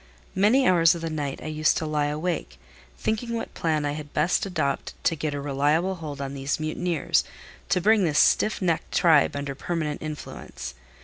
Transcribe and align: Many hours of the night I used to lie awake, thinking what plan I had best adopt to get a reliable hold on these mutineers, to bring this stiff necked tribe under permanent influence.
Many 0.33 0.67
hours 0.67 0.95
of 0.95 1.01
the 1.01 1.11
night 1.11 1.41
I 1.43 1.45
used 1.45 1.77
to 1.77 1.85
lie 1.85 2.07
awake, 2.07 2.57
thinking 2.97 3.35
what 3.35 3.53
plan 3.53 3.85
I 3.85 3.91
had 3.91 4.15
best 4.15 4.47
adopt 4.47 4.95
to 5.03 5.15
get 5.15 5.35
a 5.35 5.39
reliable 5.39 5.93
hold 5.93 6.19
on 6.19 6.33
these 6.33 6.59
mutineers, 6.59 7.23
to 7.69 7.79
bring 7.79 8.03
this 8.03 8.17
stiff 8.17 8.63
necked 8.63 8.91
tribe 8.91 9.35
under 9.35 9.53
permanent 9.53 10.01
influence. 10.01 10.73